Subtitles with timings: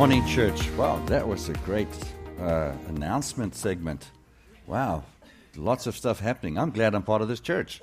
[0.00, 0.70] Morning, church.
[0.78, 1.86] Wow, that was a great
[2.40, 4.10] uh, announcement segment.
[4.66, 5.04] Wow,
[5.56, 6.56] lots of stuff happening.
[6.56, 7.82] I'm glad I'm part of this church.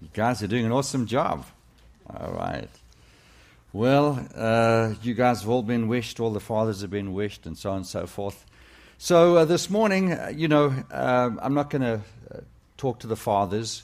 [0.00, 1.44] You guys are doing an awesome job.
[2.08, 2.70] All right.
[3.74, 7.54] Well, uh, you guys have all been wished, all the fathers have been wished, and
[7.54, 8.46] so on and so forth.
[8.96, 12.00] So uh, this morning, uh, you know, um, I'm not going to
[12.34, 12.40] uh,
[12.78, 13.82] talk to the fathers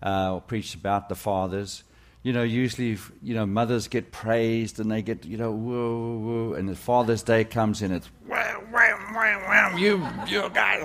[0.00, 1.82] uh, or preach about the fathers.
[2.24, 6.54] You know, usually, you know, mothers get praised and they get, you know, whoa, whoa,
[6.54, 10.82] and the Father's Day comes in, it's, wow, wow, wow, wow, you, you guys.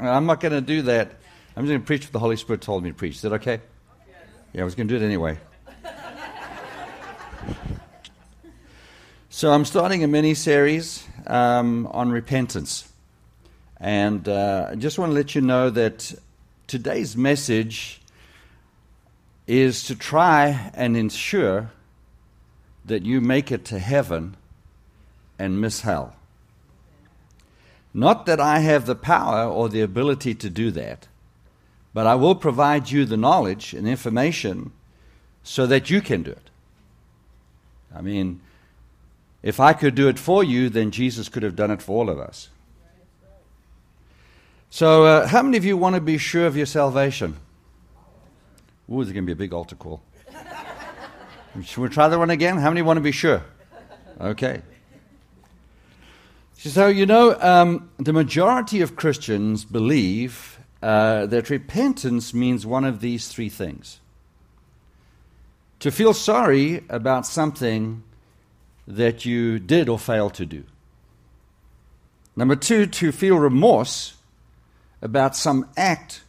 [0.00, 1.12] I'm not going to do that.
[1.56, 3.14] I'm just going to preach what the Holy Spirit told me to preach.
[3.14, 3.60] Is that okay?
[4.52, 5.38] Yeah, I was going to do it anyway.
[9.28, 12.92] so I'm starting a mini series um, on repentance.
[13.76, 16.12] And uh, I just want to let you know that
[16.66, 17.99] today's message
[19.50, 21.72] is to try and ensure
[22.84, 24.36] that you make it to heaven
[25.40, 26.14] and miss hell.
[27.92, 31.08] Not that I have the power or the ability to do that,
[31.92, 34.70] but I will provide you the knowledge and information
[35.42, 36.50] so that you can do it.
[37.92, 38.40] I mean,
[39.42, 42.08] if I could do it for you, then Jesus could have done it for all
[42.08, 42.50] of us.
[44.70, 47.34] So, uh, how many of you want to be sure of your salvation?
[48.90, 50.02] Ooh, there's going to be a big altar call.
[51.64, 52.58] Should we try that one again?
[52.58, 53.44] How many want to be sure?
[54.20, 54.62] Okay.
[56.56, 63.00] So, you know, um, the majority of Christians believe uh, that repentance means one of
[63.00, 64.00] these three things
[65.78, 68.02] to feel sorry about something
[68.86, 70.64] that you did or failed to do.
[72.36, 74.14] Number two, to feel remorse
[75.00, 76.22] about some act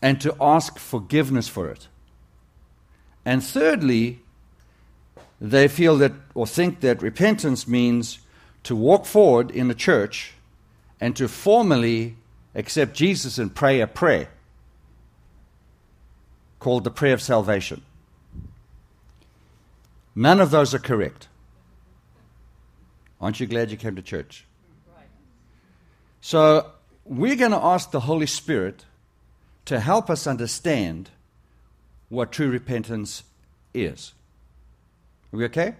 [0.00, 1.88] and to ask forgiveness for it.
[3.24, 4.20] And thirdly,
[5.40, 8.18] they feel that or think that repentance means
[8.64, 10.34] to walk forward in the church
[11.00, 12.16] and to formally
[12.54, 14.28] accept Jesus and pray a prayer
[16.58, 17.82] called the prayer of salvation.
[20.14, 21.28] None of those are correct.
[23.20, 24.44] Aren't you glad you came to church?
[26.20, 26.72] So,
[27.04, 28.84] we're going to ask the Holy Spirit
[29.68, 31.10] to help us understand
[32.08, 33.22] what true repentance
[33.74, 34.14] is.
[35.32, 35.74] Are we okay?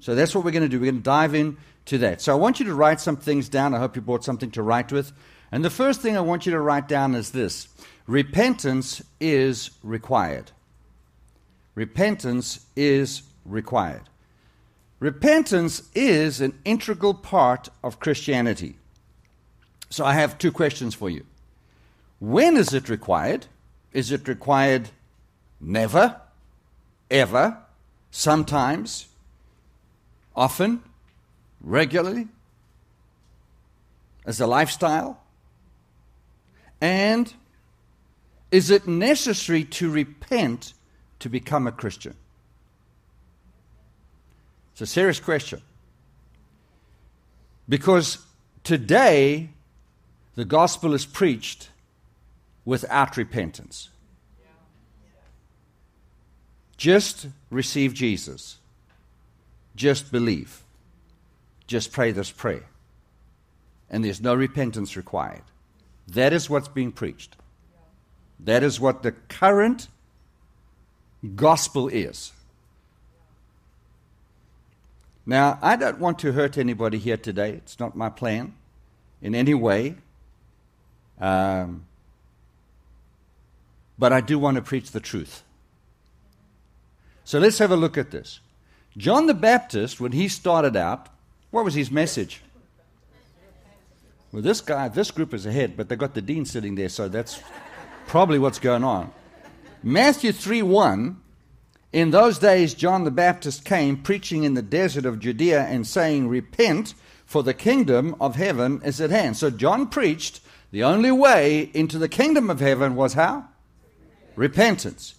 [0.00, 0.78] So, that's what we're going to do.
[0.78, 2.20] We're going to dive into that.
[2.20, 3.74] So, I want you to write some things down.
[3.74, 5.12] I hope you brought something to write with.
[5.50, 7.68] And the first thing I want you to write down is this
[8.06, 10.50] repentance is required.
[11.74, 14.02] Repentance is required.
[15.00, 18.76] Repentance is an integral part of Christianity.
[19.88, 21.24] So I have two questions for you.
[22.18, 23.46] When is it required?
[23.92, 24.90] Is it required
[25.60, 26.20] never,
[27.10, 27.58] ever,
[28.10, 29.06] sometimes,
[30.34, 30.82] often,
[31.60, 32.28] regularly,
[34.26, 35.20] as a lifestyle?
[36.80, 37.32] And
[38.50, 40.74] is it necessary to repent
[41.20, 42.14] to become a Christian?
[44.72, 45.62] It's a serious question.
[47.68, 48.18] Because
[48.64, 49.50] today,
[50.34, 51.70] the gospel is preached
[52.64, 53.90] without repentance.
[56.76, 58.58] Just receive Jesus.
[59.76, 60.62] Just believe.
[61.66, 62.64] Just pray this prayer.
[63.90, 65.42] And there's no repentance required.
[66.08, 67.36] That is what's being preached.
[68.40, 69.88] That is what the current
[71.36, 72.32] gospel is.
[75.26, 77.50] Now, I don't want to hurt anybody here today.
[77.50, 78.54] It's not my plan
[79.22, 79.96] in any way.
[81.18, 81.86] Um,
[83.98, 85.42] but I do want to preach the truth.
[87.24, 88.40] So let's have a look at this.
[88.96, 91.08] John the Baptist, when he started out,
[91.50, 92.42] what was his message?
[94.30, 97.08] Well, this guy, this group is ahead, but they've got the dean sitting there, so
[97.08, 97.40] that's
[98.06, 99.12] probably what's going on.
[99.82, 101.20] Matthew 3 1
[101.92, 106.26] in those days, John the Baptist came preaching in the desert of Judea and saying,
[106.26, 106.94] Repent,
[107.24, 109.36] for the kingdom of heaven is at hand.
[109.36, 110.40] So John preached
[110.72, 113.48] the only way into the kingdom of heaven was how?
[114.36, 115.14] Repentance.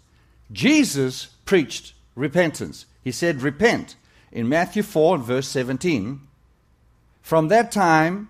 [0.51, 2.85] Jesus preached repentance.
[3.03, 3.95] He said, Repent
[4.31, 6.21] in Matthew 4, verse 17.
[7.21, 8.29] From that time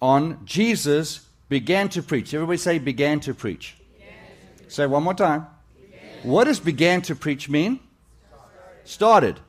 [0.00, 2.34] on, Jesus began to preach.
[2.34, 3.76] Everybody say, began to preach.
[4.68, 5.46] Say one more time.
[6.22, 7.80] What does began to preach mean?
[8.84, 9.40] Started.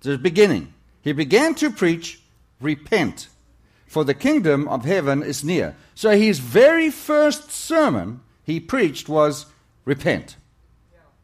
[0.00, 0.72] The beginning.
[1.02, 2.20] He began to preach,
[2.60, 3.28] repent,
[3.86, 5.76] for the kingdom of heaven is near.
[5.94, 9.46] So his very first sermon he preached was
[9.86, 10.36] repent.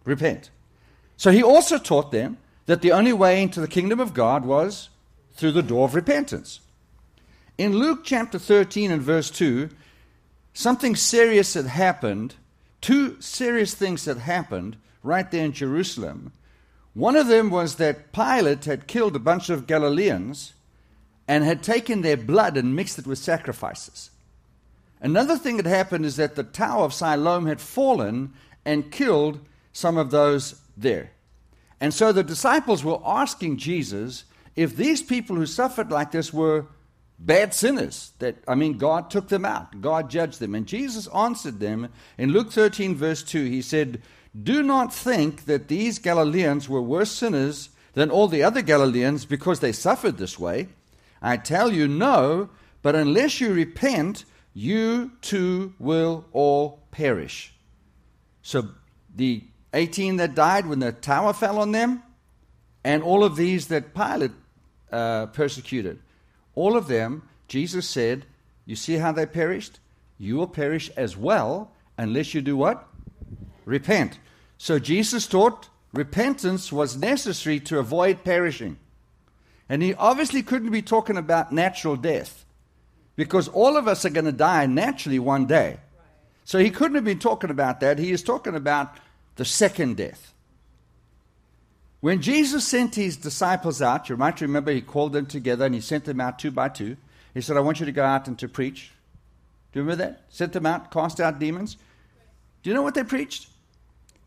[0.05, 0.51] Repent.
[1.19, 4.89] So he also taught them that the only way into the kingdom of God was
[5.35, 6.61] through the door of repentance.
[7.59, 9.69] In Luke chapter 13 and verse 2,
[10.55, 12.37] something serious had happened,
[12.81, 16.33] two serious things had happened right there in Jerusalem.
[16.95, 20.55] One of them was that Pilate had killed a bunch of Galileans
[21.27, 24.11] and had taken their blood and mixed it with sacrifices.
[25.01, 28.33] Another thing that happened is that the Tower of Siloam had fallen
[28.65, 29.41] and killed
[29.73, 31.11] some of those there.
[31.81, 34.25] And so the disciples were asking Jesus
[34.55, 36.67] if these people who suffered like this were
[37.19, 38.13] bad sinners.
[38.19, 40.55] That I mean, God took them out, God judged them.
[40.55, 41.89] And Jesus answered them
[42.19, 43.45] in Luke 13, verse 2.
[43.45, 44.03] He said,
[44.41, 49.61] Do not think that these Galileans were worse sinners than all the other Galileans because
[49.61, 50.69] they suffered this way.
[51.21, 52.49] I tell you, no,
[52.83, 54.25] but unless you repent,
[54.55, 57.52] you too will all perish.
[58.43, 58.69] So
[59.15, 62.03] the 18 that died when the tower fell on them,
[62.85, 64.33] and all of these that Pilate
[64.91, 66.01] uh, persecuted,
[66.55, 68.27] all of them, Jesus said,
[68.67, 69.79] You see how they perished?
[70.19, 72.87] You will perish as well unless you do what?
[73.65, 74.19] Repent.
[74.59, 78.79] So Jesus taught repentance was necessary to avoid perishing.
[79.69, 82.45] And he obviously couldn't be talking about natural death
[83.17, 85.79] because all of us are going to die naturally one day.
[86.53, 87.99] So he couldn't have been talking about that.
[87.99, 88.99] He is talking about
[89.37, 90.35] the second death.
[92.01, 95.81] When Jesus sent his disciples out, you might remember he called them together and he
[95.81, 96.99] sent them out two by two.
[97.33, 98.93] He said, I want you to go out and to preach.
[99.73, 100.25] Do you remember that?
[100.29, 101.79] Sent them out, cast out demons.
[102.63, 103.49] Do you know what they preached?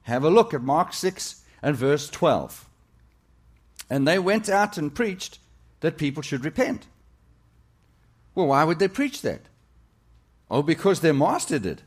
[0.02, 2.68] Have a look at Mark 6 and verse 12.
[3.88, 5.38] And they went out and preached
[5.82, 6.88] that people should repent.
[8.34, 9.42] Well, why would they preach that?
[10.50, 11.84] Oh, because their master did.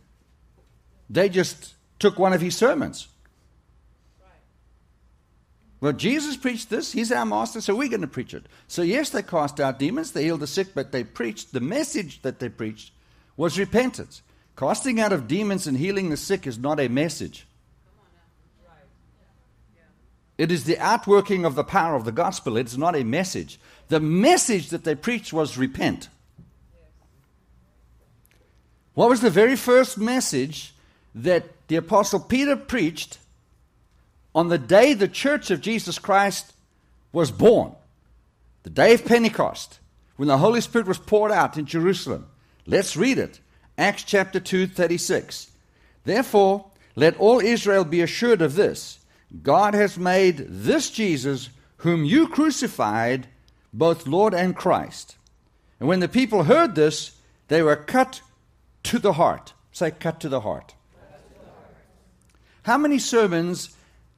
[1.10, 3.08] They just took one of his sermons.
[5.81, 6.93] Well, Jesus preached this.
[6.93, 8.46] He's our master, so we're going to preach it.
[8.66, 12.22] So, yes, they cast out demons, they healed the sick, but they preached, the message
[12.22, 12.93] that they preached
[13.37, 14.22] was repentance.
[14.56, 17.46] Casting out of demons and healing the sick is not a message.
[20.37, 22.56] It is the outworking of the power of the gospel.
[22.56, 23.58] It's not a message.
[23.88, 26.08] The message that they preached was repent.
[28.94, 30.75] What was the very first message
[31.22, 33.18] that the Apostle Peter preached
[34.34, 36.52] on the day the church of Jesus Christ
[37.12, 37.72] was born?
[38.62, 39.80] The day of Pentecost,
[40.16, 42.26] when the Holy Spirit was poured out in Jerusalem.
[42.66, 43.40] Let's read it.
[43.76, 45.50] Acts chapter 2, 36.
[46.04, 46.66] Therefore,
[46.96, 48.98] let all Israel be assured of this
[49.42, 53.28] God has made this Jesus, whom you crucified,
[53.72, 55.16] both Lord and Christ.
[55.78, 57.12] And when the people heard this,
[57.48, 58.22] they were cut
[58.84, 59.52] to the heart.
[59.70, 60.74] Say, cut to the heart.
[62.68, 63.74] How many sermons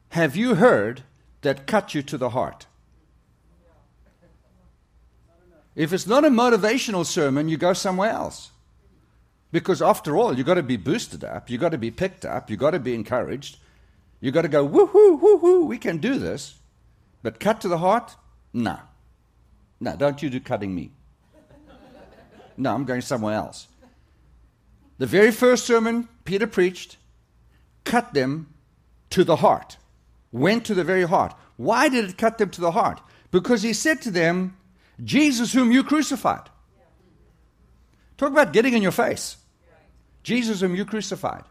[0.09, 1.05] have you heard
[1.43, 2.67] that cut you to the heart?
[5.77, 8.51] If it's not a motivational sermon, you go somewhere else.
[9.53, 12.51] Because after all, you've got to be boosted up, you've got to be picked up,
[12.51, 13.59] you've got to be encouraged,
[14.21, 16.59] you've got to go, woohoo, woohoo, we can do this.
[17.23, 18.17] But cut to the heart?
[18.53, 18.81] No.
[19.79, 20.91] No, don't you do cutting me.
[22.57, 23.69] No, I'm going somewhere else.
[24.99, 26.97] The very first sermon Peter preached
[27.85, 28.53] cut them
[29.11, 29.77] to the heart,
[30.33, 31.35] went to the very heart.
[31.57, 33.01] Why did it cut them to the heart?
[33.31, 34.57] Because he said to them,
[35.03, 36.49] Jesus, whom you crucified.
[38.17, 39.37] Talk about getting in your face.
[40.23, 41.45] Jesus, whom you crucified.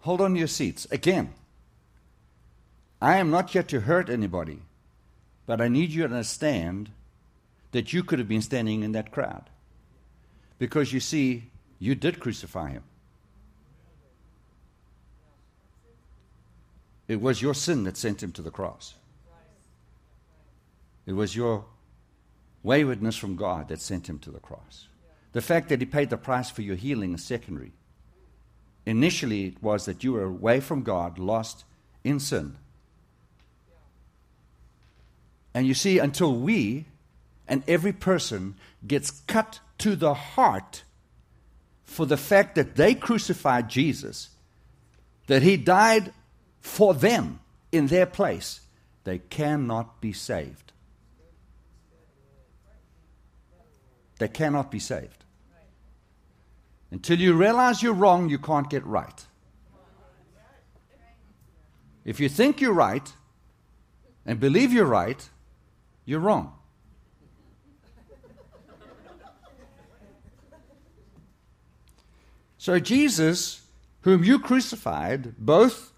[0.00, 0.86] Hold on to your seats.
[0.90, 1.32] Again,
[3.00, 4.60] I am not yet to hurt anybody,
[5.46, 6.90] but I need you to understand
[7.72, 9.48] that you could have been standing in that crowd.
[10.58, 12.82] Because you see, you did crucify him.
[17.06, 18.94] It was your sin that sent him to the cross.
[21.06, 21.66] It was your
[22.62, 24.88] waywardness from God that sent him to the cross.
[25.32, 27.72] The fact that he paid the price for your healing is secondary.
[28.86, 31.64] Initially, it was that you were away from God, lost
[32.04, 32.56] in sin.
[35.52, 36.86] And you see, until we
[37.46, 38.54] and every person
[38.86, 40.82] gets cut to the heart
[41.84, 44.30] for the fact that they crucified Jesus,
[45.26, 46.12] that he died
[46.64, 47.40] for them
[47.70, 48.62] in their place,
[49.04, 50.72] they cannot be saved.
[54.18, 55.24] They cannot be saved.
[56.90, 59.26] Until you realize you're wrong, you can't get right.
[62.04, 63.12] If you think you're right
[64.24, 65.28] and believe you're right,
[66.06, 66.54] you're wrong.
[72.56, 73.60] So Jesus,
[74.00, 75.93] whom you crucified, both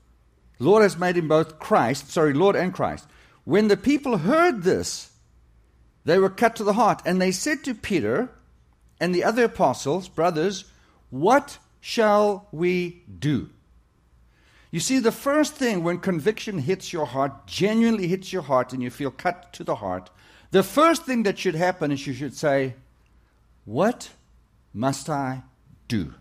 [0.59, 3.07] Lord has made him both Christ, sorry, Lord and Christ.
[3.45, 5.11] When the people heard this,
[6.05, 8.31] they were cut to the heart, and they said to Peter
[9.01, 10.65] and the other apostles, Brothers,
[11.11, 13.51] what shall we do?
[14.71, 18.83] You see, the first thing when conviction hits your heart, genuinely hits your heart, and
[18.83, 20.11] you feel cut to the heart,
[20.51, 22.75] the first thing that should happen is you should say,
[23.65, 24.11] What
[24.73, 25.43] must I
[25.89, 26.15] do?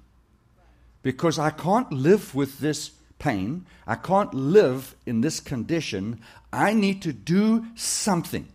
[1.04, 3.66] Because I can't live with this pain.
[3.88, 6.20] I can't live in this condition.
[6.52, 8.48] I need to do something.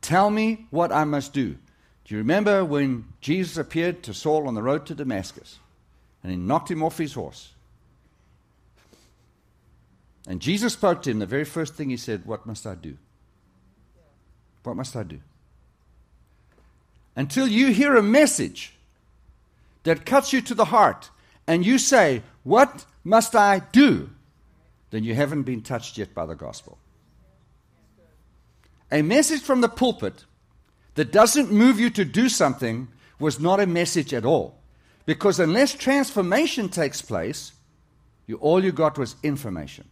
[0.00, 1.56] Tell me what I must do.
[2.04, 5.58] Do you remember when Jesus appeared to Saul on the road to Damascus
[6.22, 7.52] and he knocked him off his horse?
[10.26, 11.18] And Jesus spoke to him.
[11.18, 12.96] The very first thing he said, What must I do?
[14.62, 15.20] What must I do?
[17.16, 18.74] Until you hear a message
[19.84, 21.10] that cuts you to the heart
[21.46, 24.10] and you say, What must I do?
[24.94, 26.78] then you haven't been touched yet by the gospel.
[28.92, 30.24] A message from the pulpit
[30.94, 32.86] that doesn't move you to do something
[33.18, 34.56] was not a message at all.
[35.04, 37.54] Because unless transformation takes place,
[38.28, 39.88] you, all you got was information.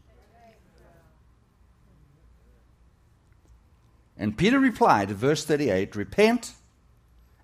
[4.16, 6.52] And Peter replied verse 38 Repent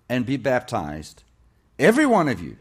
[0.09, 1.25] and be baptized,
[1.77, 2.57] every one of you,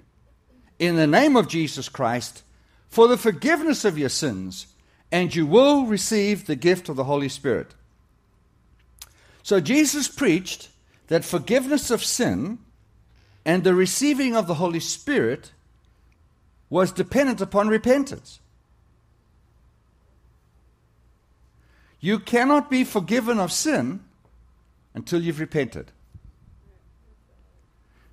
[0.79, 2.43] in the name of Jesus Christ,
[2.89, 4.67] for the forgiveness of your sins,
[5.11, 7.73] and you will receive the gift of the Holy Spirit.
[9.43, 10.69] So Jesus preached
[11.07, 12.59] that forgiveness of sin
[13.45, 15.51] and the receiving of the Holy Spirit
[16.69, 18.41] was dependent upon repentance.
[21.99, 24.01] You cannot be forgiven of sin
[24.93, 25.91] until you've repented.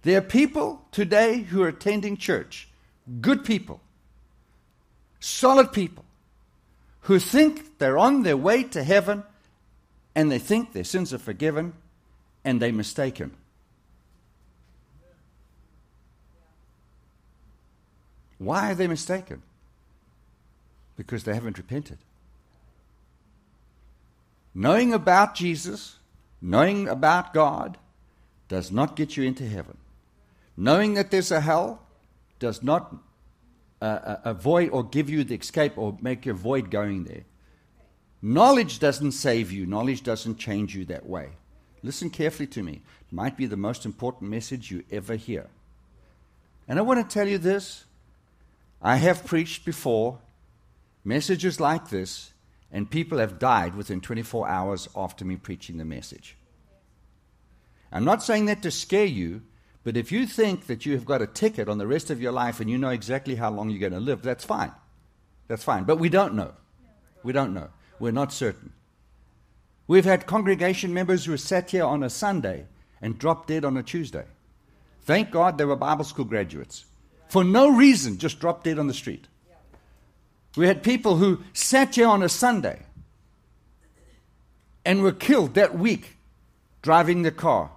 [0.04, 2.68] There are people today who are attending church,
[3.22, 3.80] good people,
[5.18, 6.04] solid people,
[7.00, 9.24] who think they're on their way to heaven
[10.14, 11.72] and they think their sins are forgiven
[12.44, 13.34] and they're mistaken.
[18.36, 19.42] Why are they mistaken?
[20.98, 21.96] Because they haven't repented.
[24.54, 25.96] Knowing about Jesus,
[26.42, 27.78] knowing about God,
[28.48, 29.78] does not get you into heaven.
[30.56, 31.82] Knowing that there's a hell
[32.38, 32.94] does not
[33.82, 37.24] uh, uh, avoid or give you the escape or make you avoid going there.
[38.22, 41.30] Knowledge doesn't save you, knowledge doesn't change you that way.
[41.82, 42.80] Listen carefully to me.
[43.00, 45.48] It might be the most important message you ever hear.
[46.66, 47.84] And I want to tell you this
[48.80, 50.18] I have preached before
[51.04, 52.32] messages like this
[52.72, 56.36] and people have died within 24 hours after me preaching the message.
[57.92, 59.42] I'm not saying that to scare you,
[59.84, 62.32] but if you think that you have got a ticket on the rest of your
[62.32, 64.72] life and you know exactly how long you're going to live, that's fine.
[65.46, 65.84] That's fine.
[65.84, 66.52] But we don't know.
[67.22, 67.68] We don't know.
[68.00, 68.72] We're not certain.
[69.86, 72.66] We've had congregation members who sat here on a Sunday
[73.02, 74.24] and dropped dead on a Tuesday.
[75.02, 76.86] Thank God they were Bible school graduates.
[77.28, 79.28] For no reason, just dropped dead on the street.
[80.56, 82.82] We had people who sat here on a Sunday
[84.84, 86.16] and were killed that week
[86.80, 87.70] driving the car,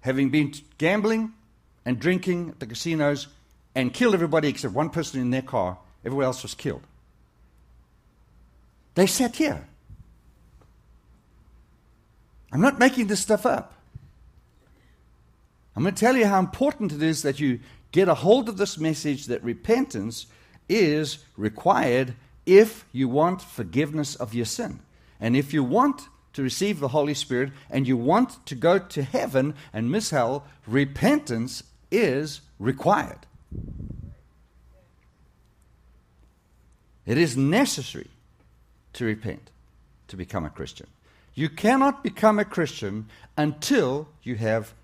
[0.00, 1.32] having been gambling
[1.84, 3.28] and drinking at the casinos
[3.74, 5.78] and killed everybody except one person in their car.
[6.04, 6.82] Everyone else was killed.
[8.94, 9.66] They sat here.
[12.52, 13.74] I'm not making this stuff up.
[15.76, 17.60] I'm going to tell you how important it is that you
[17.92, 20.26] get a hold of this message that repentance
[20.68, 22.14] is required
[22.44, 24.80] if you want forgiveness of your sin.
[25.20, 29.02] And if you want to receive the Holy Spirit and you want to go to
[29.02, 33.26] heaven and miss hell, repentance is required.
[37.06, 38.08] It is necessary
[38.92, 39.50] to repent
[40.08, 40.86] to become a Christian.
[41.34, 44.74] You cannot become a Christian until you have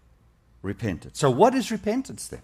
[0.62, 1.16] repented.
[1.16, 2.42] So, what is repentance then?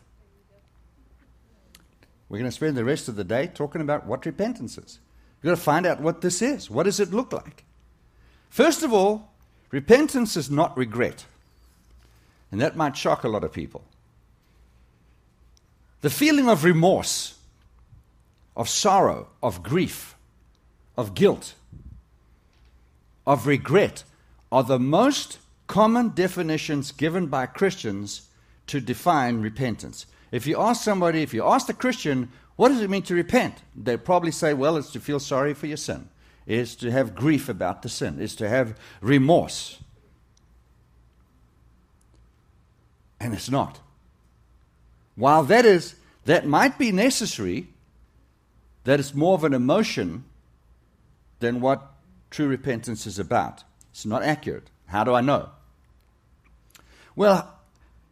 [2.28, 4.98] We're going to spend the rest of the day talking about what repentance is.
[5.42, 6.70] We've got to find out what this is.
[6.70, 7.64] What does it look like?
[8.52, 9.30] First of all,
[9.70, 11.24] repentance is not regret.
[12.50, 13.82] And that might shock a lot of people.
[16.02, 17.38] The feeling of remorse,
[18.54, 20.16] of sorrow, of grief,
[20.98, 21.54] of guilt,
[23.26, 24.04] of regret
[24.50, 28.28] are the most common definitions given by Christians
[28.66, 30.04] to define repentance.
[30.30, 33.62] If you ask somebody, if you ask a Christian, what does it mean to repent?
[33.74, 36.10] They'll probably say, well, it's to feel sorry for your sin,
[36.46, 39.78] it's to have grief about the sin, is to have remorse.
[43.20, 43.80] And it's not.
[45.14, 45.94] While that is,
[46.24, 47.68] that might be necessary,
[48.84, 50.24] that it's more of an emotion
[51.38, 51.92] than what
[52.30, 53.62] true repentance is about.
[53.90, 54.70] It's not accurate.
[54.86, 55.50] How do I know?
[57.14, 57.58] Well,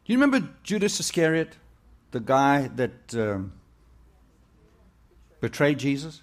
[0.06, 1.56] you remember Judas Iscariot,
[2.10, 3.52] the guy that um,
[5.40, 6.20] betrayed Jesus?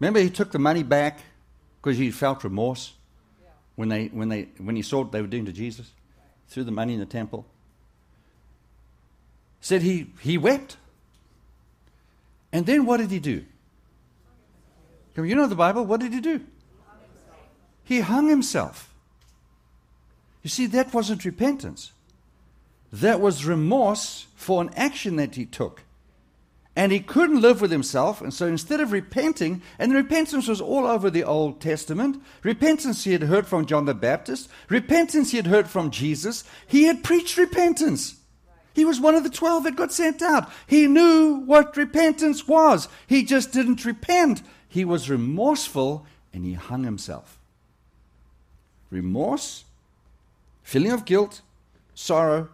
[0.00, 1.20] Remember, he took the money back
[1.80, 2.92] because he felt remorse
[3.76, 5.90] when, they, when, they, when he saw what they were doing to Jesus?
[6.48, 7.46] Threw the money in the temple.
[9.60, 10.76] Said he, he wept.
[12.52, 13.44] And then what did he do?
[15.16, 15.84] You know the Bible.
[15.84, 16.40] What did he do?
[17.82, 18.94] He hung himself.
[20.42, 21.92] You see, that wasn't repentance.
[22.92, 25.82] That was remorse for an action that he took.
[26.78, 30.86] And he couldn't live with himself, and so instead of repenting, and repentance was all
[30.86, 35.48] over the Old Testament, repentance he had heard from John the Baptist, repentance he had
[35.48, 38.20] heard from Jesus, he had preached repentance.
[38.74, 40.52] He was one of the twelve that got sent out.
[40.68, 42.86] He knew what repentance was.
[43.08, 44.42] He just didn't repent.
[44.68, 47.40] He was remorseful and he hung himself.
[48.88, 49.64] Remorse,
[50.62, 51.40] feeling of guilt,
[51.96, 52.50] sorrow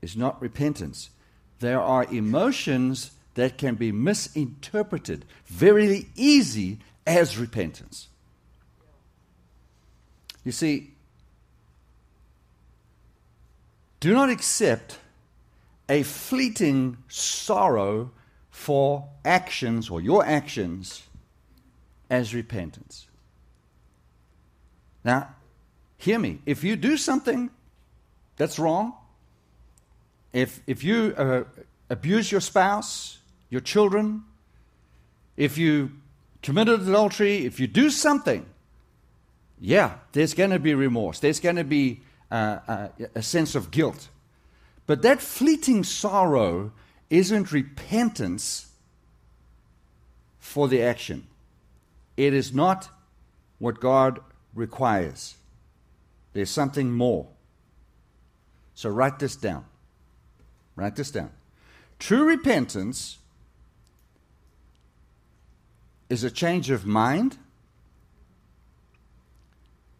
[0.00, 1.10] is not repentance.
[1.58, 8.08] There are emotions that can be misinterpreted very easy as repentance.
[10.44, 10.90] You see,
[14.00, 14.98] do not accept
[15.88, 18.10] a fleeting sorrow
[18.50, 21.04] for actions or your actions
[22.10, 23.06] as repentance.
[25.04, 25.28] Now,
[25.96, 26.40] hear me.
[26.44, 27.50] If you do something
[28.34, 28.94] that's wrong,
[30.32, 31.44] if, if you uh,
[31.88, 33.18] abuse your spouse,
[33.50, 34.24] your children,
[35.36, 35.92] if you
[36.42, 38.46] committed adultery, if you do something,
[39.60, 41.18] yeah, there's going to be remorse.
[41.18, 42.00] There's going to be
[42.30, 44.08] uh, uh, a sense of guilt.
[44.86, 46.72] But that fleeting sorrow
[47.10, 48.66] isn't repentance
[50.38, 51.26] for the action.
[52.16, 52.88] It is not
[53.58, 54.20] what God
[54.54, 55.34] requires.
[56.32, 57.26] There's something more.
[58.74, 59.64] So write this down.
[60.76, 61.30] Write this down.
[61.98, 63.18] True repentance
[66.08, 67.38] is a change of mind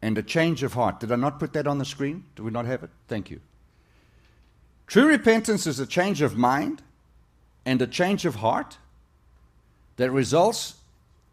[0.01, 1.01] and a change of heart.
[1.01, 2.25] Did I not put that on the screen?
[2.37, 2.91] Do we not have it?
[3.09, 3.41] Thank you.
[4.87, 6.83] True repentance is a change of mind
[7.67, 8.79] and a change of heart
[9.97, 10.77] that results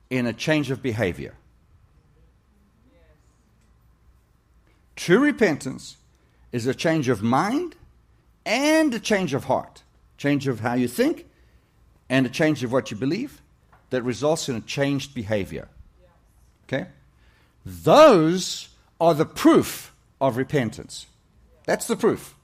[0.10, 1.36] in a change of behavior.
[4.96, 5.98] True repentance
[6.52, 7.76] is a change of mind
[8.46, 9.84] and a change of heart,
[10.18, 11.28] change of how you think
[12.10, 13.42] and a change of what you believe
[13.90, 15.68] that results in a changed behavior.
[16.66, 16.88] Okay?
[17.66, 18.70] Those
[19.00, 21.08] are the proof of repentance.
[21.66, 22.36] That's the proof.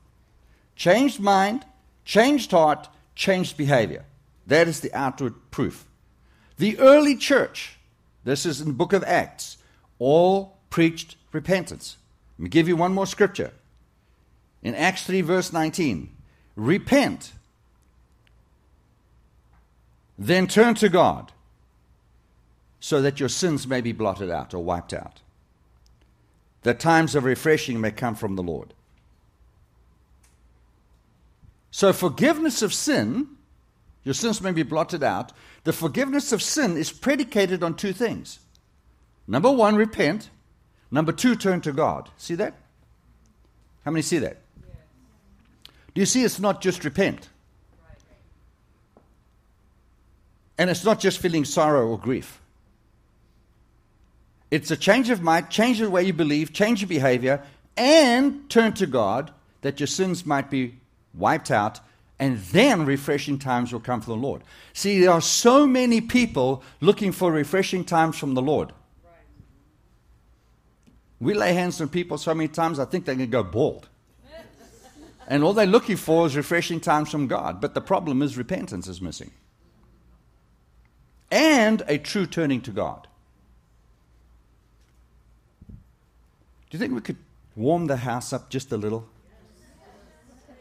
[0.75, 1.65] Changed mind,
[2.05, 4.05] changed heart, changed behavior.
[4.47, 5.85] That is the outward proof.
[6.57, 7.77] The early church,
[8.23, 9.57] this is in the book of Acts,
[9.99, 11.97] all preached repentance.
[12.37, 13.51] Let me give you one more scripture.
[14.63, 16.15] In Acts 3, verse 19,
[16.55, 17.33] repent,
[20.17, 21.31] then turn to God,
[22.79, 25.21] so that your sins may be blotted out or wiped out,
[26.63, 28.73] that times of refreshing may come from the Lord.
[31.71, 33.27] So, forgiveness of sin,
[34.03, 35.31] your sins may be blotted out.
[35.63, 38.39] The forgiveness of sin is predicated on two things.
[39.27, 40.29] Number one, repent.
[40.89, 42.09] Number two, turn to God.
[42.17, 42.55] See that?
[43.85, 44.41] How many see that?
[45.93, 47.29] Do you see it's not just repent?
[50.57, 52.41] And it's not just feeling sorrow or grief.
[54.51, 57.41] It's a change of mind, change the way you believe, change your behavior,
[57.77, 60.75] and turn to God that your sins might be
[61.13, 61.79] wiped out,
[62.19, 64.43] and then refreshing times will come from the Lord.
[64.73, 68.73] See, there are so many people looking for refreshing times from the Lord.
[71.19, 73.87] We lay hands on people so many times, I think they can go bald.
[75.27, 77.61] and all they're looking for is refreshing times from God.
[77.61, 79.31] But the problem is repentance is missing.
[81.31, 83.07] And a true turning to God.
[85.69, 87.17] Do you think we could
[87.55, 89.07] warm the house up just a little?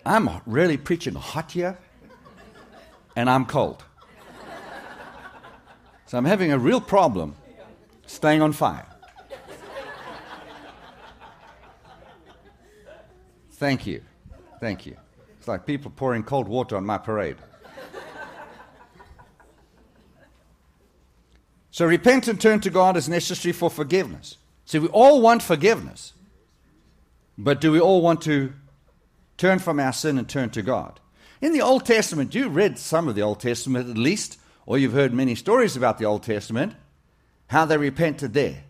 [0.06, 1.78] I'm really preaching hot here,
[3.14, 3.84] and I'm cold.
[6.06, 7.36] So I'm having a real problem
[8.06, 8.86] staying on fire.
[13.52, 14.02] Thank you.
[14.58, 14.96] Thank you.
[15.38, 17.36] It's like people pouring cold water on my parade.
[21.70, 24.36] So repent and turn to God is necessary for forgiveness.
[24.64, 26.12] See, we all want forgiveness.
[27.38, 28.52] But do we all want to
[29.40, 31.00] turn from our sin and turn to God.
[31.40, 34.92] In the Old Testament, you read some of the Old Testament at least, or you've
[34.92, 36.74] heard many stories about the Old Testament.
[37.46, 38.62] how they repented there.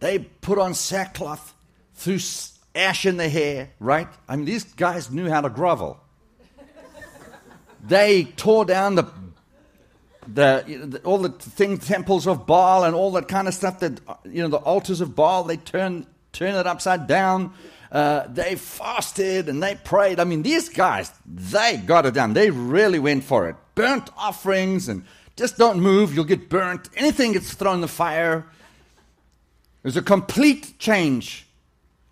[0.00, 1.52] They put on sackcloth,
[1.92, 2.18] threw
[2.74, 4.08] ash in their hair, right?
[4.26, 6.00] I mean, these guys knew how to grovel.
[7.84, 9.06] they tore down the,
[10.26, 13.80] the, all the thing, temples of Baal and all that kind of stuff.
[13.80, 17.52] That you know, the altars of Baal, they turn turn it upside down.
[17.90, 20.18] Uh, they fasted and they prayed.
[20.18, 22.32] I mean, these guys, they got it done.
[22.32, 23.56] They really went for it.
[23.74, 25.04] Burnt offerings and
[25.36, 26.88] just don't move, you'll get burnt.
[26.96, 28.46] Anything gets thrown in the fire.
[29.82, 31.46] There's a complete change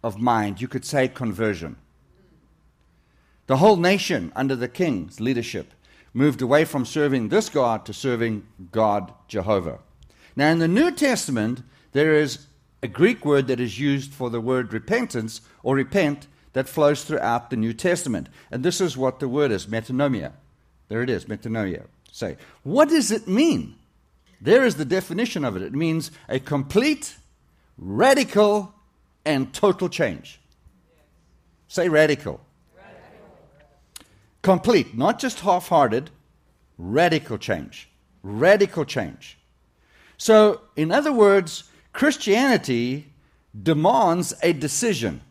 [0.02, 0.60] of mind.
[0.60, 1.76] You could say conversion.
[3.46, 5.72] The whole nation, under the king's leadership,
[6.12, 9.78] moved away from serving this God to serving God Jehovah.
[10.36, 12.46] Now, in the New Testament, there is
[12.82, 17.50] a Greek word that is used for the word repentance or repent that flows throughout
[17.50, 18.28] the New Testament.
[18.50, 20.32] And this is what the word is metanoia.
[20.88, 21.86] There it is, metanoia.
[22.10, 23.76] Say, what does it mean?
[24.40, 25.62] There is the definition of it.
[25.62, 27.16] It means a complete,
[27.76, 28.74] radical,
[29.24, 30.40] and total change.
[31.68, 32.32] Say radical.
[32.32, 32.49] radical.
[34.42, 36.10] Complete, not just half hearted,
[36.78, 37.88] radical change.
[38.22, 39.38] Radical change.
[40.16, 43.12] So, in other words, Christianity
[43.60, 45.22] demands a decision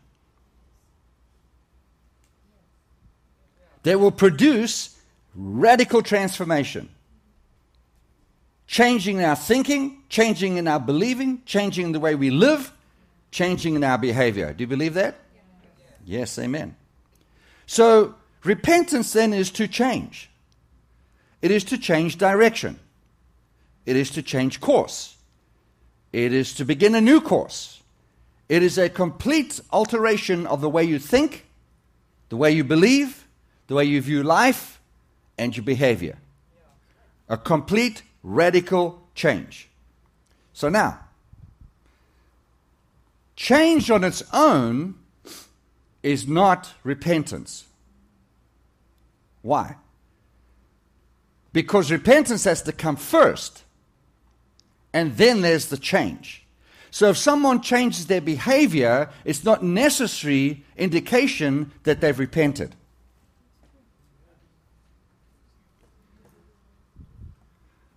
[3.82, 4.96] that will produce
[5.34, 6.88] radical transformation.
[8.66, 12.72] Changing in our thinking, changing in our believing, changing in the way we live,
[13.30, 14.52] changing in our behavior.
[14.52, 15.16] Do you believe that?
[16.04, 16.76] Yes, amen.
[17.66, 20.30] So, repentance then is to change.
[21.42, 22.78] It is to change direction.
[23.86, 25.16] It is to change course.
[26.12, 27.82] It is to begin a new course.
[28.48, 31.46] It is a complete alteration of the way you think,
[32.28, 33.26] the way you believe,
[33.68, 34.80] the way you view life,
[35.38, 36.18] and your behavior.
[37.28, 39.68] A complete, radical change.
[40.52, 40.98] So now,
[43.36, 44.96] change on its own
[46.02, 47.64] is not repentance.
[49.42, 49.76] Why?
[51.52, 53.64] Because repentance has to come first
[54.92, 56.44] and then there's the change.
[56.90, 62.74] So if someone changes their behavior, it's not necessary indication that they've repented.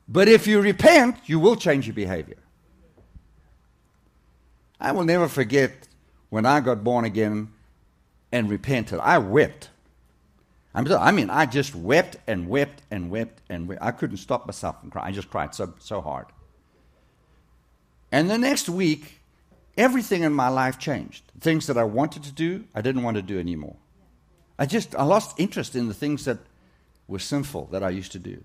[0.08, 2.38] But if you repent, you will change your behavior.
[4.80, 5.88] I will never forget
[6.30, 7.52] when I got born again
[8.32, 9.00] and repented.
[9.00, 9.70] I wept.
[10.76, 13.82] I mean, I just wept and wept and wept and wept.
[13.82, 15.08] I couldn't stop myself from crying.
[15.08, 16.26] I just cried so, so hard.
[18.12, 19.20] And the next week,
[19.78, 21.24] everything in my life changed.
[21.40, 23.76] Things that I wanted to do, I didn't want to do anymore.
[24.58, 26.40] I just I lost interest in the things that
[27.08, 28.44] were sinful that I used to do.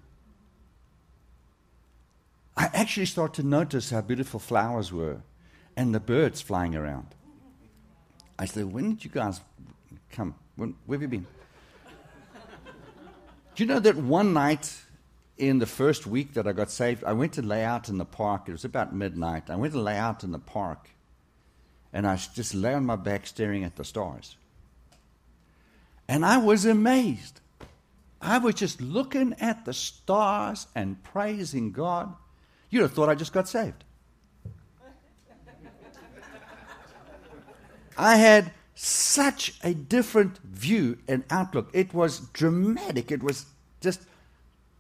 [2.57, 5.23] I actually started to notice how beautiful flowers were
[5.77, 7.15] and the birds flying around.
[8.39, 9.41] I said, When did you guys
[10.11, 10.35] come?
[10.57, 11.27] When, where have you been?
[13.59, 14.73] Do you know that one night
[15.37, 18.05] in the first week that I got saved, I went to lay out in the
[18.05, 18.49] park.
[18.49, 19.51] It was about midnight.
[19.51, 20.91] I went to lay out in the park,
[21.93, 24.37] and I just lay on my back staring at the stars.
[26.07, 27.41] And I was amazed.
[28.23, 32.15] I was just looking at the stars and praising God.
[32.71, 33.83] You'd have thought I just got saved.
[37.99, 41.71] I had such a different view and outlook.
[41.73, 43.11] It was dramatic.
[43.11, 43.47] It was
[43.81, 44.01] just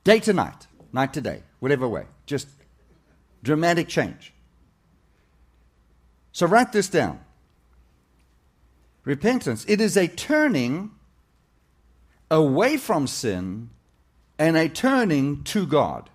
[0.08, 2.06] Day to night, night to day, whatever way.
[2.24, 2.48] Just
[3.42, 4.32] dramatic change.
[6.32, 7.20] So write this down.
[9.04, 10.92] Repentance, it is a turning
[12.30, 13.68] away from sin
[14.38, 16.08] and a turning to God.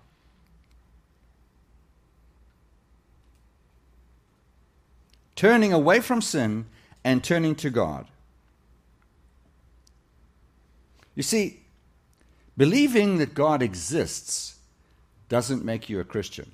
[5.36, 6.66] Turning away from sin
[7.04, 8.06] and turning to God.
[11.14, 11.60] You see,
[12.56, 14.56] Believing that God exists
[15.28, 16.50] doesn't make you a Christian.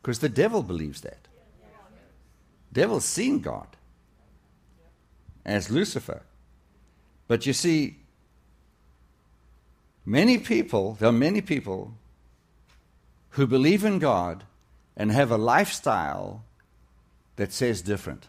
[0.00, 1.28] Because the devil believes that.
[2.72, 3.66] Devil's seen God
[5.44, 6.22] as Lucifer.
[7.28, 7.96] But you see,
[10.04, 11.94] many people, there are many people
[13.30, 14.44] who believe in God
[14.96, 16.44] and have a lifestyle
[17.36, 18.28] that says different.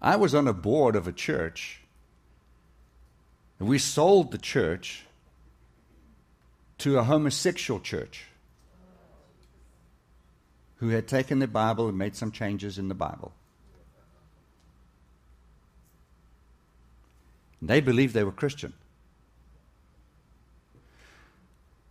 [0.00, 1.80] I was on a board of a church,
[3.58, 5.04] and we sold the church
[6.78, 8.26] to a homosexual church
[10.76, 13.32] who had taken the Bible and made some changes in the Bible.
[17.60, 18.72] They believed they were Christian.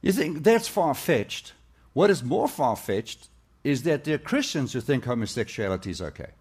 [0.02, 1.52] You think that's far fetched.
[1.91, 3.28] What is more far fetched
[3.65, 6.32] is that there are Christians who think homosexuality is okay.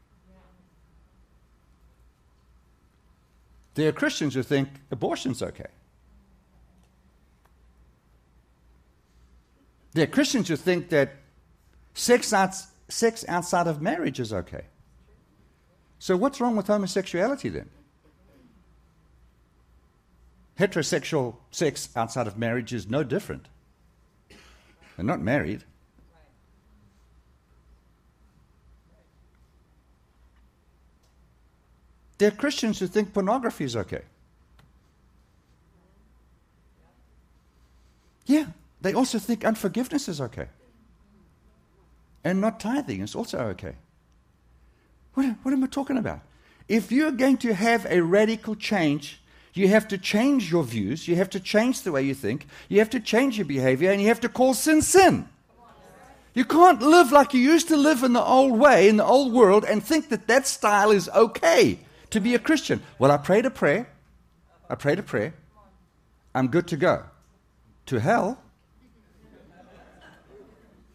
[3.77, 5.69] There are Christians who think abortion's okay.
[9.93, 11.17] There are Christians who think that
[11.93, 12.55] sex, out,
[12.89, 14.65] sex outside of marriage is okay.
[15.99, 17.69] So, what's wrong with homosexuality then?
[20.59, 23.49] Heterosexual sex outside of marriage is no different.
[24.97, 25.65] They're not married.
[32.19, 34.03] There are Christians who think pornography is okay.
[38.25, 38.47] Yeah,
[38.81, 40.49] they also think unforgiveness is okay.
[42.25, 43.77] And not tithing is also okay.
[45.15, 46.21] What, what am I talking about?
[46.69, 49.21] If you're going to have a radical change,
[49.55, 52.81] you have to change your views, you have to change the way you think, you
[52.81, 55.29] have to change your behavior, and you have to call sin sin.
[56.35, 59.33] You can't live like you used to live in the old way, in the old
[59.33, 61.79] world, and think that that style is okay
[62.17, 62.83] to be a Christian.
[62.99, 63.89] Well, I prayed a prayer.
[64.69, 65.35] I prayed a prayer.
[66.35, 67.05] I'm good to go.
[67.87, 68.43] To hell?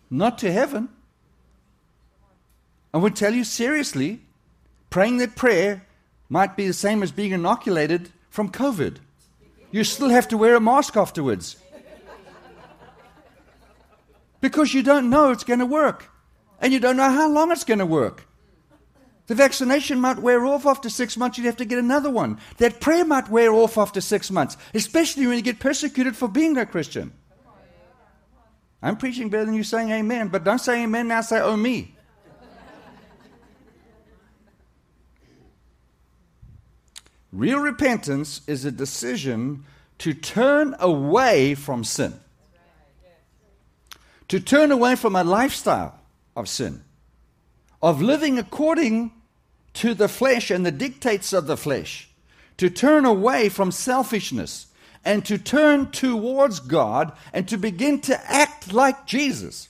[0.09, 0.89] Not to heaven.
[2.93, 4.19] I would tell you seriously,
[4.89, 5.85] praying that prayer
[6.27, 8.97] might be the same as being inoculated from COVID.
[9.71, 11.55] You still have to wear a mask afterwards.
[14.41, 16.09] Because you don't know it's going to work.
[16.59, 18.27] And you don't know how long it's going to work.
[19.31, 22.37] The vaccination might wear off after six months, you'd have to get another one.
[22.57, 26.57] That prayer might wear off after six months, especially when you get persecuted for being
[26.57, 27.13] a Christian.
[28.83, 31.95] I'm preaching better than you saying amen, but don't say amen now, say oh me.
[37.31, 39.63] Real repentance is a decision
[39.99, 42.19] to turn away from sin,
[44.27, 45.97] to turn away from a lifestyle
[46.35, 46.83] of sin,
[47.81, 49.13] of living according
[49.73, 52.09] to the flesh and the dictates of the flesh,
[52.57, 54.67] to turn away from selfishness
[55.03, 59.69] and to turn towards God and to begin to act like Jesus.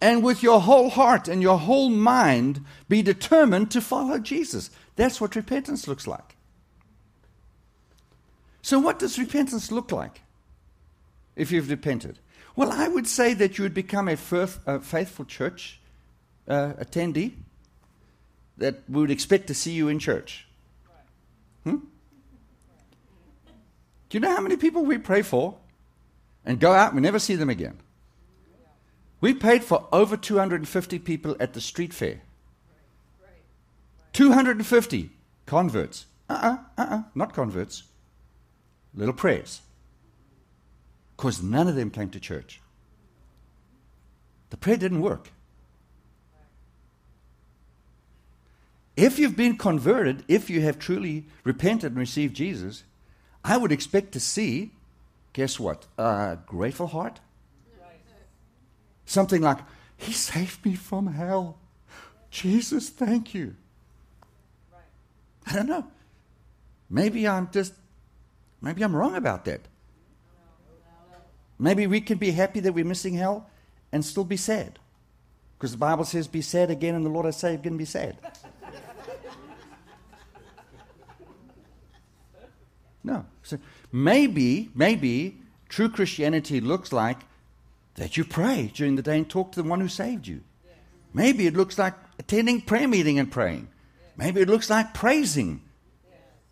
[0.00, 4.70] And with your whole heart and your whole mind, be determined to follow Jesus.
[4.96, 6.36] That's what repentance looks like.
[8.60, 10.20] So, what does repentance look like
[11.34, 12.18] if you've repented?
[12.56, 15.80] Well, I would say that you would become a, faithful church
[16.48, 17.32] uh, attendee
[18.58, 20.46] that we would expect to see you in church.
[21.64, 21.76] Hmm?
[24.08, 25.56] Do you know how many people we pray for
[26.44, 27.78] and go out and we never see them again?
[29.20, 32.20] We paid for over 250 people at the street fair.
[34.12, 35.10] 250
[35.44, 36.06] converts.
[36.28, 37.84] Uh uh-uh, uh, uh-uh, not converts.
[38.94, 39.60] Little prayers.
[41.16, 42.60] Because none of them came to church.
[44.50, 45.30] The prayer didn't work.
[48.96, 52.84] If you've been converted, if you have truly repented and received Jesus,
[53.44, 54.72] I would expect to see,
[55.34, 55.86] guess what?
[55.98, 57.20] A grateful heart.
[59.04, 59.58] Something like,
[59.96, 61.58] He saved me from hell.
[62.30, 63.54] Jesus, thank you.
[65.46, 65.86] I don't know.
[66.90, 67.74] Maybe I'm just,
[68.60, 69.60] maybe I'm wrong about that.
[71.58, 73.48] Maybe we can be happy that we're missing hell
[73.92, 74.78] and still be sad.
[75.56, 78.18] Because the Bible says, be sad again, and the Lord has said, again, be sad.
[83.06, 83.24] No.
[83.44, 83.58] So
[83.92, 85.38] maybe, maybe
[85.68, 87.18] true Christianity looks like
[87.94, 90.40] that you pray during the day and talk to the one who saved you.
[91.14, 93.68] Maybe it looks like attending prayer meeting and praying.
[94.16, 95.62] Maybe it looks like praising.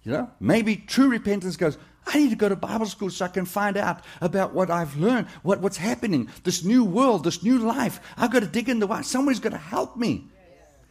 [0.05, 3.29] You know, maybe true repentance goes, I need to go to Bible school so I
[3.29, 7.59] can find out about what I've learned, what, what's happening, this new world, this new
[7.59, 8.01] life.
[8.17, 9.03] I've got to dig into why.
[9.03, 10.29] Somebody's got to help me.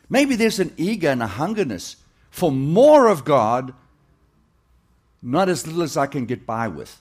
[0.10, 1.96] Maybe there's an eager and a hungerness
[2.32, 3.74] for more of God
[5.24, 7.00] not as little as I can get by with.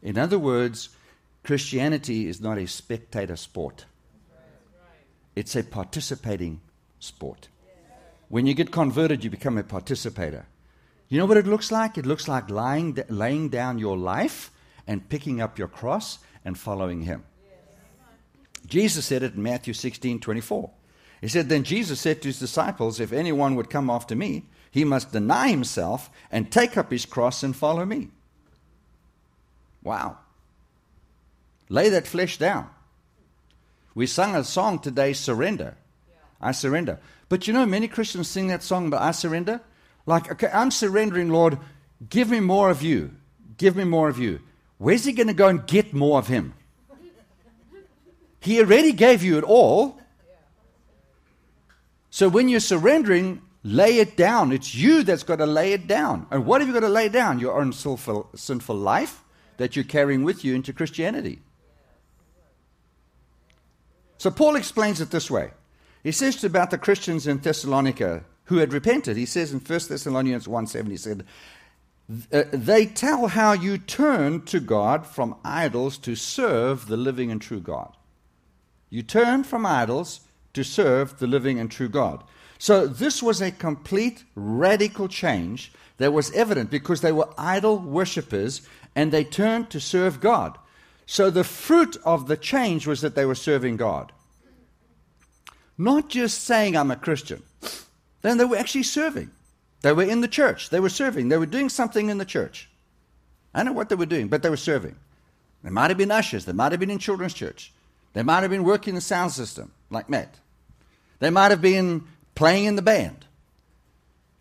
[0.00, 0.88] In other words,
[1.44, 3.84] Christianity is not a spectator sport,
[5.34, 6.60] it's a participating
[6.98, 7.48] sport.
[8.28, 10.46] When you get converted, you become a participator.
[11.08, 11.98] You know what it looks like?
[11.98, 14.50] It looks like lying, laying down your life
[14.86, 17.24] and picking up your cross and following Him.
[18.72, 20.70] Jesus said it in Matthew 16 24.
[21.20, 24.82] He said, Then Jesus said to his disciples, If anyone would come after me, he
[24.82, 28.08] must deny himself and take up his cross and follow me.
[29.82, 30.16] Wow.
[31.68, 32.70] Lay that flesh down.
[33.94, 35.76] We sung a song today, Surrender.
[36.40, 36.98] I surrender.
[37.28, 39.60] But you know, many Christians sing that song, but I surrender.
[40.06, 41.58] Like, okay, I'm surrendering, Lord.
[42.08, 43.10] Give me more of you.
[43.58, 44.40] Give me more of you.
[44.78, 46.54] Where's he going to go and get more of him?
[48.42, 50.00] He already gave you it all.
[52.10, 54.52] So when you're surrendering, lay it down.
[54.52, 56.26] It's you that's got to lay it down.
[56.30, 57.38] And what have you got to lay down?
[57.38, 59.22] Your own sinful, sinful life
[59.58, 61.38] that you're carrying with you into Christianity.
[64.18, 65.52] So Paul explains it this way.
[66.02, 69.16] He says about the Christians in Thessalonica who had repented.
[69.16, 71.24] He says in 1 Thessalonians 1 7, he said,
[72.32, 77.40] uh, They tell how you turned to God from idols to serve the living and
[77.40, 77.96] true God.
[78.92, 80.20] You turn from idols
[80.52, 82.22] to serve the living and true God.
[82.58, 88.60] So this was a complete radical change that was evident because they were idol worshippers
[88.94, 90.58] and they turned to serve God.
[91.06, 94.12] So the fruit of the change was that they were serving God.
[95.78, 97.42] Not just saying, I'm a Christian.
[98.20, 99.30] Then they were actually serving.
[99.80, 100.68] They were in the church.
[100.68, 101.30] They were serving.
[101.30, 102.68] They were doing something in the church.
[103.54, 104.96] I don't know what they were doing, but they were serving.
[105.64, 106.44] They might have been ushers.
[106.44, 107.72] They might have been in children's church.
[108.12, 110.34] They might have been working the sound system, like Matt.
[111.18, 113.24] They might have been playing in the band.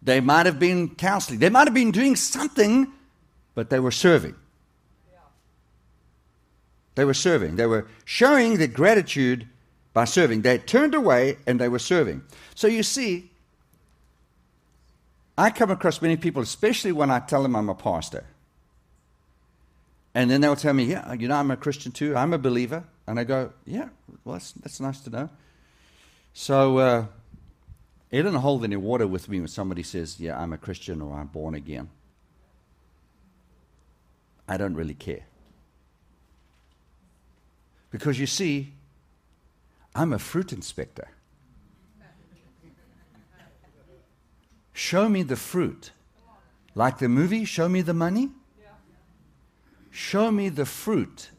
[0.01, 1.39] They might have been counseling.
[1.39, 2.91] They might have been doing something,
[3.53, 4.35] but they were serving.
[6.95, 7.55] They were serving.
[7.55, 9.47] They were showing their gratitude
[9.93, 10.41] by serving.
[10.41, 12.23] They turned away and they were serving.
[12.55, 13.31] So you see,
[15.37, 18.25] I come across many people, especially when I tell them I'm a pastor.
[20.13, 22.15] And then they'll tell me, yeah, you know, I'm a Christian too.
[22.15, 22.83] I'm a believer.
[23.07, 23.89] And I go, yeah,
[24.23, 25.29] well, that's, that's nice to know.
[26.33, 27.05] So uh,
[28.09, 31.17] it doesn't hold any water with me when somebody says, yeah, I'm a Christian or
[31.17, 31.89] I'm born again.
[34.47, 35.25] I don't really care.
[37.89, 38.73] Because you see,
[39.93, 41.09] I'm a fruit inspector.
[44.73, 45.91] Show me the fruit.
[46.73, 48.29] Like the movie, Show Me the Money?
[49.89, 51.29] Show me the fruit.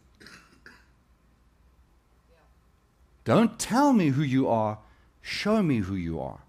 [3.24, 4.78] Don't tell me who you are,
[5.20, 6.40] show me who you are.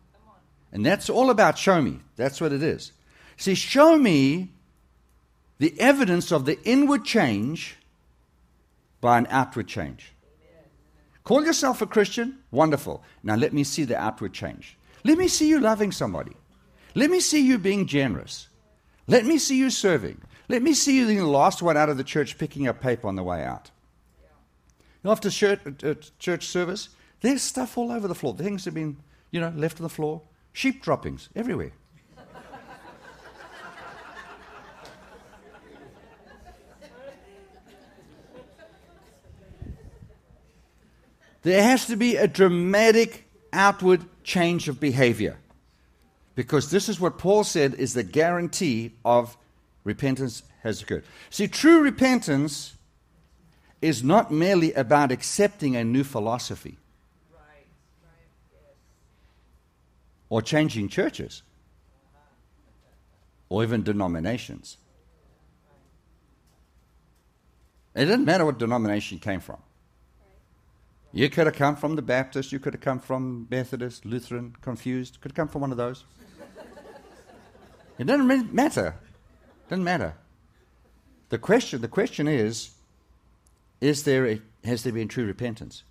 [0.72, 2.00] And that's all about show me.
[2.16, 2.92] That's what it is.
[3.38, 4.50] See, show me
[5.60, 7.76] the evidence of the inward change
[9.00, 10.14] by an outward change.
[11.24, 12.40] Call yourself a Christian?
[12.52, 13.04] Wonderful.
[13.22, 14.78] Now let me see the outward change.
[15.04, 16.34] Let me see you loving somebody.
[16.96, 18.48] Let me see you being generous.
[19.08, 20.22] Let me see you serving.
[20.50, 23.16] Let me see you the last one out of the church picking up paper on
[23.16, 23.72] the way out.
[25.06, 26.90] After church, uh, church service,
[27.22, 28.36] there's stuff all over the floor.
[28.36, 28.98] Things have been,
[29.32, 30.22] you know, left on the floor.
[30.54, 31.72] Sheep droppings everywhere.
[41.42, 45.38] there has to be a dramatic outward change of behavior.
[46.36, 49.38] Because this is what Paul said is the guarantee of
[49.84, 51.04] repentance has occurred.
[51.30, 52.76] See, true repentance
[53.84, 56.78] is not merely about accepting a new philosophy
[60.30, 61.44] or changing churches
[63.50, 64.78] or even denominations.
[67.94, 69.58] It doesn't matter what denomination came from.
[71.12, 75.20] You could have come from the Baptist, you could have come from Methodist, Lutheran, confused,
[75.20, 76.06] could have come from one of those.
[78.00, 78.96] It doesn't matter.
[79.68, 80.16] It doesn't matter.
[81.28, 82.73] The question, the question is,
[83.84, 85.84] is there a, has there been true repentance?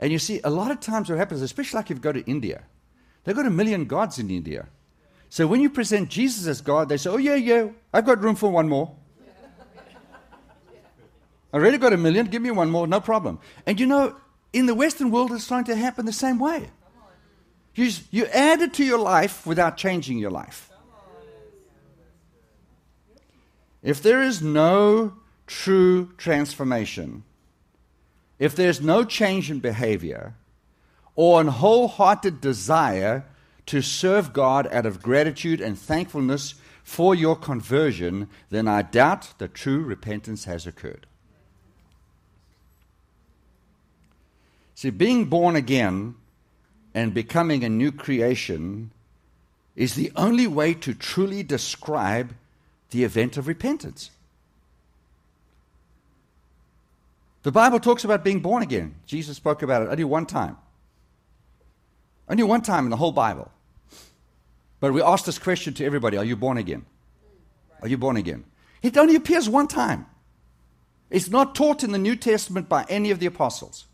[0.00, 2.24] And you see, a lot of times what happens, especially like if you go to
[2.26, 2.64] India,
[3.24, 4.66] they've got a million gods in India.
[5.30, 8.34] So when you present Jesus as God, they say, oh, yeah, yeah, I've got room
[8.34, 8.96] for one more.
[11.52, 13.38] I already got a million, give me one more, no problem.
[13.64, 14.16] And you know,
[14.52, 16.70] in the Western world, it's starting to happen the same way.
[17.76, 20.70] You, you add it to your life without changing your life.
[23.82, 25.14] If there is no
[25.46, 27.22] true transformation,
[28.38, 30.34] if there's no change in behavior,
[31.14, 33.24] or an wholehearted desire
[33.66, 39.54] to serve God out of gratitude and thankfulness for your conversion, then I doubt that
[39.54, 41.06] true repentance has occurred.
[44.74, 46.14] See, being born again
[46.94, 48.90] and becoming a new creation
[49.74, 52.34] is the only way to truly describe
[52.90, 54.10] the event of repentance.
[57.46, 58.96] The Bible talks about being born again.
[59.06, 60.56] Jesus spoke about it only one time.
[62.28, 63.52] Only one time in the whole Bible.
[64.80, 66.84] But we ask this question to everybody Are you born again?
[67.82, 68.42] Are you born again?
[68.82, 70.06] It only appears one time.
[71.08, 73.86] It's not taught in the New Testament by any of the apostles.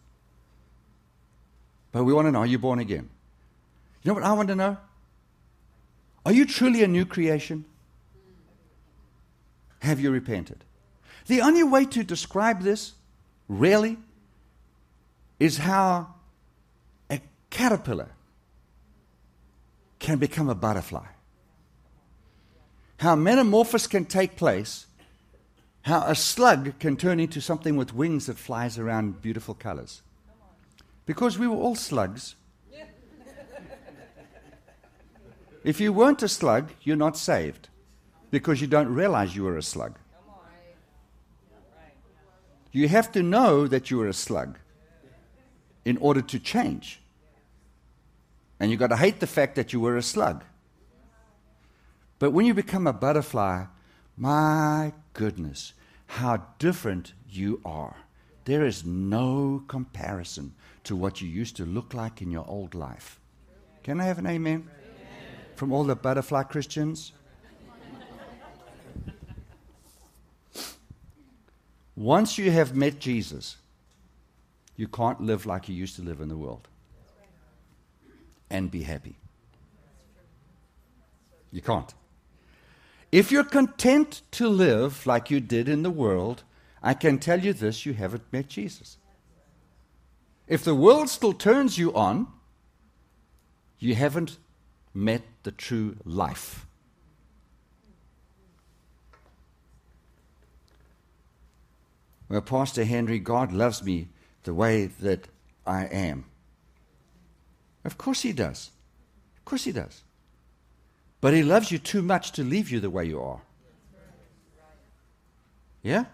[1.92, 3.10] But we want to know Are you born again?
[4.02, 4.78] You know what I want to know?
[6.24, 7.66] Are you truly a new creation?
[9.80, 10.64] Have you repented?
[11.26, 12.94] The only way to describe this,
[13.58, 13.98] really,
[15.38, 16.14] is how
[17.10, 18.10] a caterpillar
[19.98, 21.06] can become a butterfly.
[22.98, 24.86] How metamorphosis can take place,
[25.82, 30.02] how a slug can turn into something with wings that flies around beautiful colors.
[31.04, 32.36] Because we were all slugs.
[35.64, 37.68] if you weren't a slug, you're not saved
[38.30, 39.98] because you don't realize you were a slug.
[42.72, 44.58] You have to know that you are a slug
[45.84, 47.00] in order to change.
[48.58, 50.44] And you've got to hate the fact that you were a slug.
[52.18, 53.66] But when you become a butterfly,
[54.16, 55.74] my goodness,
[56.06, 57.96] how different you are.
[58.44, 60.54] There is no comparison
[60.84, 63.20] to what you used to look like in your old life.
[63.82, 64.68] Can I have an amen?
[64.68, 64.68] amen.
[65.56, 67.12] From all the butterfly Christians?
[72.02, 73.58] Once you have met Jesus,
[74.76, 76.66] you can't live like you used to live in the world
[78.50, 79.14] and be happy.
[81.52, 81.94] You can't.
[83.12, 86.42] If you're content to live like you did in the world,
[86.82, 88.96] I can tell you this you haven't met Jesus.
[90.48, 92.26] If the world still turns you on,
[93.78, 94.38] you haven't
[94.92, 96.66] met the true life.
[102.32, 104.08] Well, Pastor Henry, God loves me
[104.44, 105.28] the way that
[105.66, 106.24] I am.
[107.84, 108.70] Of course He does.
[109.36, 110.00] Of course He does.
[111.20, 113.42] But He loves you too much to leave you the way you are.
[115.82, 116.06] Yeah?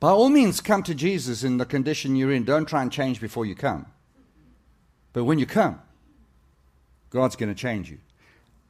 [0.00, 2.44] By all means, come to Jesus in the condition you're in.
[2.44, 3.84] Don't try and change before you come.
[5.12, 5.82] But when you come,
[7.10, 7.98] God's going to change you.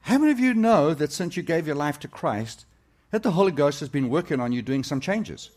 [0.01, 2.67] How many of you know that since you gave your life to Christ,
[3.13, 5.51] that the Holy Ghost has been working on you doing some changes?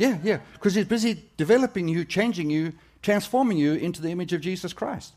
[0.00, 0.38] Yeah, yeah.
[0.54, 2.72] Because he's busy developing you, changing you,
[3.02, 5.12] transforming you into the image of Jesus Christ.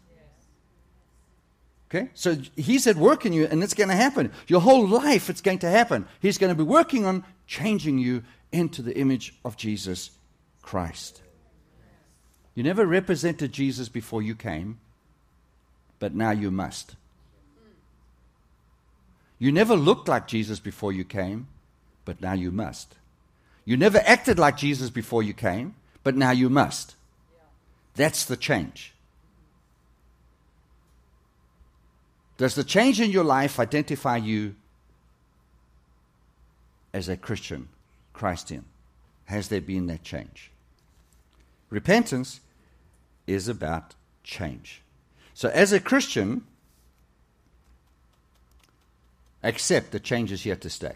[1.90, 2.10] Okay?
[2.14, 4.34] So he's at work in you, and it's going to happen.
[4.48, 6.06] Your whole life, it's going to happen.
[6.20, 10.12] He's going to be working on changing you into the image of Jesus
[10.62, 11.22] Christ.
[12.54, 14.80] You never represented Jesus before you came,
[15.98, 16.98] but now you must.
[19.40, 21.48] You never looked like Jesus before you came,
[22.04, 22.96] but now you must.
[23.66, 26.96] You never acted like Jesus before you came, but now you must.
[27.96, 28.94] That's the change.
[32.38, 34.56] Does the change in your life identify you
[36.94, 37.70] as a Christian,
[38.12, 38.66] Christian?
[39.26, 40.52] Has there been that change?
[41.70, 42.42] Repentance
[43.28, 44.82] is about change.
[45.34, 46.44] So, as a Christian,
[49.42, 50.96] accept that change is here to stay.